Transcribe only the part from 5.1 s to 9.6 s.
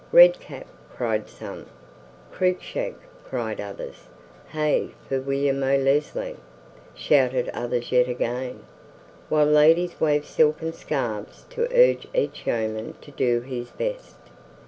William o' Leslie!" shouted others yet again; while